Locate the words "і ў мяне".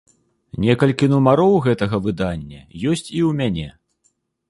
3.17-3.71